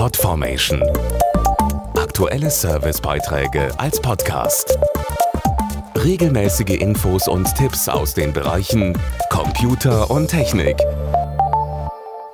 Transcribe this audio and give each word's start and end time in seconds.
Podformation. 0.00 0.82
Aktuelle 1.94 2.48
Servicebeiträge 2.48 3.68
als 3.78 4.00
Podcast. 4.00 4.78
Regelmäßige 5.94 6.80
Infos 6.80 7.28
und 7.28 7.54
Tipps 7.54 7.86
aus 7.86 8.14
den 8.14 8.32
Bereichen 8.32 8.98
Computer 9.28 10.10
und 10.10 10.28
Technik. 10.28 10.78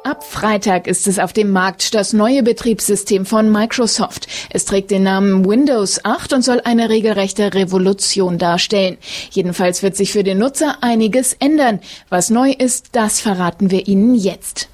Ab 0.04 0.22
Freitag 0.22 0.86
ist 0.86 1.08
es 1.08 1.18
auf 1.18 1.32
dem 1.32 1.50
Markt 1.50 1.96
das 1.96 2.12
neue 2.12 2.44
Betriebssystem 2.44 3.26
von 3.26 3.50
Microsoft. 3.50 4.28
Es 4.50 4.64
trägt 4.64 4.92
den 4.92 5.02
Namen 5.02 5.44
Windows 5.44 6.04
8 6.04 6.34
und 6.34 6.42
soll 6.42 6.60
eine 6.60 6.88
regelrechte 6.88 7.52
Revolution 7.52 8.38
darstellen. 8.38 8.96
Jedenfalls 9.32 9.82
wird 9.82 9.96
sich 9.96 10.12
für 10.12 10.22
den 10.22 10.38
Nutzer 10.38 10.76
einiges 10.82 11.32
ändern. 11.32 11.80
Was 12.10 12.30
neu 12.30 12.52
ist, 12.52 12.90
das 12.92 13.18
verraten 13.18 13.72
wir 13.72 13.88
Ihnen 13.88 14.14
jetzt. 14.14 14.68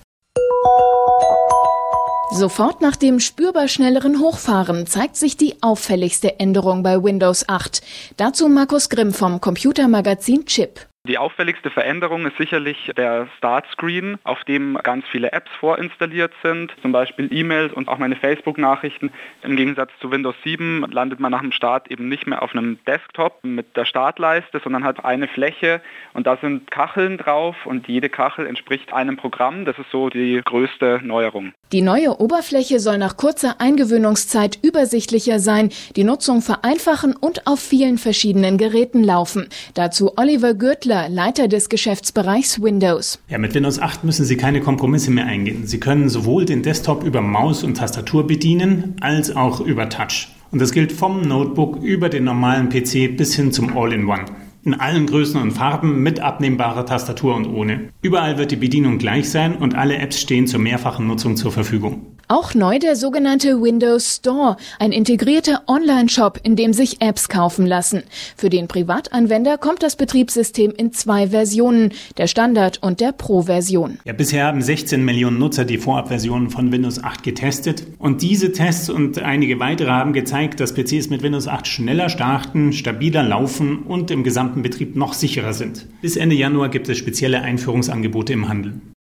Sofort 2.42 2.80
nach 2.80 2.96
dem 2.96 3.20
spürbar 3.20 3.68
schnelleren 3.68 4.18
Hochfahren 4.18 4.88
zeigt 4.88 5.14
sich 5.14 5.36
die 5.36 5.62
auffälligste 5.62 6.40
Änderung 6.40 6.82
bei 6.82 7.00
Windows 7.00 7.48
8. 7.48 7.82
Dazu 8.16 8.48
Markus 8.48 8.88
Grimm 8.88 9.12
vom 9.12 9.40
Computermagazin 9.40 10.44
Chip. 10.46 10.88
Die 11.08 11.18
auffälligste 11.18 11.68
Veränderung 11.68 12.26
ist 12.26 12.36
sicherlich 12.36 12.92
der 12.96 13.26
Startscreen, 13.36 14.18
auf 14.22 14.44
dem 14.44 14.78
ganz 14.84 15.04
viele 15.10 15.32
Apps 15.32 15.50
vorinstalliert 15.58 16.32
sind, 16.44 16.70
zum 16.80 16.92
Beispiel 16.92 17.28
E-Mails 17.32 17.72
und 17.72 17.88
auch 17.88 17.98
meine 17.98 18.14
Facebook-Nachrichten. 18.14 19.10
Im 19.42 19.56
Gegensatz 19.56 19.90
zu 20.00 20.12
Windows 20.12 20.36
7 20.44 20.86
landet 20.92 21.18
man 21.18 21.32
nach 21.32 21.40
dem 21.40 21.50
Start 21.50 21.90
eben 21.90 22.08
nicht 22.08 22.28
mehr 22.28 22.40
auf 22.40 22.52
einem 22.54 22.78
Desktop 22.86 23.42
mit 23.42 23.76
der 23.76 23.84
Startleiste, 23.84 24.60
sondern 24.62 24.84
hat 24.84 25.04
eine 25.04 25.26
Fläche 25.26 25.80
und 26.14 26.28
da 26.28 26.36
sind 26.36 26.70
Kacheln 26.70 27.18
drauf 27.18 27.56
und 27.64 27.88
jede 27.88 28.08
Kachel 28.08 28.46
entspricht 28.46 28.92
einem 28.92 29.16
Programm. 29.16 29.64
Das 29.64 29.76
ist 29.80 29.90
so 29.90 30.08
die 30.08 30.40
größte 30.44 31.00
Neuerung. 31.02 31.52
Die 31.72 31.82
neue 31.82 32.20
Oberfläche 32.20 32.78
soll 32.78 32.98
nach 32.98 33.16
kurzer 33.16 33.60
Eingewöhnungszeit 33.60 34.58
übersichtlicher 34.62 35.40
sein, 35.40 35.70
die 35.96 36.04
Nutzung 36.04 36.42
vereinfachen 36.42 37.16
und 37.16 37.48
auf 37.48 37.58
vielen 37.58 37.98
verschiedenen 37.98 38.56
Geräten 38.56 39.02
laufen. 39.02 39.48
Dazu 39.74 40.12
Oliver 40.16 40.54
Gürtler 40.54 40.91
Winkler, 40.92 41.08
Leiter 41.08 41.48
des 41.48 41.70
Geschäftsbereichs 41.70 42.60
Windows. 42.60 43.18
Ja, 43.28 43.38
mit 43.38 43.54
Windows 43.54 43.78
8 43.78 44.04
müssen 44.04 44.26
Sie 44.26 44.36
keine 44.36 44.60
Kompromisse 44.60 45.10
mehr 45.10 45.24
eingehen. 45.24 45.66
Sie 45.66 45.80
können 45.80 46.10
sowohl 46.10 46.44
den 46.44 46.62
Desktop 46.62 47.02
über 47.02 47.22
Maus 47.22 47.64
und 47.64 47.78
Tastatur 47.78 48.26
bedienen, 48.26 48.96
als 49.00 49.34
auch 49.34 49.60
über 49.60 49.88
Touch. 49.88 50.28
Und 50.50 50.60
das 50.60 50.72
gilt 50.72 50.92
vom 50.92 51.22
Notebook 51.22 51.82
über 51.82 52.10
den 52.10 52.24
normalen 52.24 52.68
PC 52.68 53.16
bis 53.16 53.34
hin 53.34 53.52
zum 53.52 53.74
All-in-One. 53.74 54.26
In 54.64 54.74
allen 54.74 55.06
Größen 55.06 55.40
und 55.40 55.52
Farben 55.52 56.02
mit 56.02 56.20
abnehmbarer 56.20 56.84
Tastatur 56.84 57.36
und 57.36 57.46
ohne. 57.46 57.88
Überall 58.02 58.36
wird 58.36 58.50
die 58.50 58.56
Bedienung 58.56 58.98
gleich 58.98 59.30
sein 59.30 59.56
und 59.56 59.74
alle 59.74 59.96
Apps 59.96 60.20
stehen 60.20 60.46
zur 60.46 60.60
mehrfachen 60.60 61.06
Nutzung 61.06 61.36
zur 61.36 61.52
Verfügung. 61.52 62.11
Auch 62.32 62.54
neu 62.54 62.78
der 62.78 62.96
sogenannte 62.96 63.60
Windows 63.60 64.16
Store, 64.16 64.56
ein 64.78 64.90
integrierter 64.90 65.64
Online-Shop, 65.66 66.40
in 66.42 66.56
dem 66.56 66.72
sich 66.72 67.02
Apps 67.02 67.28
kaufen 67.28 67.66
lassen. 67.66 68.04
Für 68.38 68.48
den 68.48 68.68
Privatanwender 68.68 69.58
kommt 69.58 69.82
das 69.82 69.96
Betriebssystem 69.96 70.72
in 70.74 70.94
zwei 70.94 71.28
Versionen, 71.28 71.92
der 72.16 72.28
Standard- 72.28 72.82
und 72.82 73.00
der 73.00 73.12
Pro-Version. 73.12 73.98
Ja, 74.06 74.14
bisher 74.14 74.46
haben 74.46 74.62
16 74.62 75.04
Millionen 75.04 75.38
Nutzer 75.38 75.66
die 75.66 75.76
Vorabversionen 75.76 76.48
von 76.48 76.72
Windows 76.72 77.04
8 77.04 77.22
getestet. 77.22 77.86
Und 77.98 78.22
diese 78.22 78.50
Tests 78.52 78.88
und 78.88 79.18
einige 79.18 79.60
weitere 79.60 79.90
haben 79.90 80.14
gezeigt, 80.14 80.58
dass 80.58 80.72
PCs 80.72 81.10
mit 81.10 81.22
Windows 81.22 81.48
8 81.48 81.66
schneller 81.66 82.08
starten, 82.08 82.72
stabiler 82.72 83.22
laufen 83.22 83.82
und 83.82 84.10
im 84.10 84.24
gesamten 84.24 84.62
Betrieb 84.62 84.96
noch 84.96 85.12
sicherer 85.12 85.52
sind. 85.52 85.86
Bis 86.00 86.16
Ende 86.16 86.34
Januar 86.34 86.70
gibt 86.70 86.88
es 86.88 86.96
spezielle 86.96 87.42
Einführungsangebote 87.42 88.32
im 88.32 88.48
Handel. 88.48 88.80